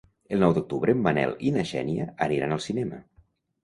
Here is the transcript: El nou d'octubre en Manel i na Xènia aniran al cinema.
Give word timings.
El 0.37 0.39
nou 0.43 0.55
d'octubre 0.57 0.95
en 0.97 1.05
Manel 1.09 1.37
i 1.51 1.53
na 1.59 1.69
Xènia 1.75 2.11
aniran 2.31 2.61
al 2.61 2.67
cinema. 2.71 3.07